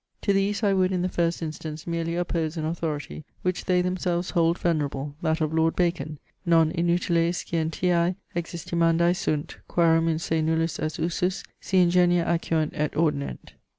[0.21, 4.31] To these I would in the first instance merely oppose an authority, which they themselves
[4.31, 10.79] hold venerable, that of Lord Bacon: non inutiles Scientiae existimandae sunt, quarum in se nullus
[10.79, 13.53] est usus, si ingenia acuant et ordinent.